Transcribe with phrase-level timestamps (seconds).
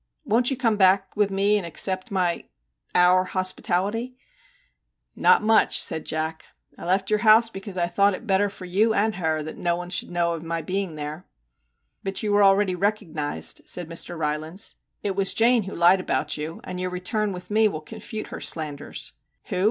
[0.25, 2.45] Won't you come back with me and accept my
[2.95, 4.17] our hospitality?'
[4.79, 6.43] * Not much,' said Jack.'
[6.79, 7.53] I left your house MR.
[7.53, 9.75] JACK HAMLIN'S MEDIATION 63 because I thought it better for you and her that no
[9.75, 11.27] one should know of my being there/
[11.65, 14.17] * But you were already recognised/ said Mr.
[14.17, 18.29] Rylands.' It was Jane who lied about you, and your return with me will confute
[18.29, 19.13] her slanders/
[19.49, 19.59] 'Who?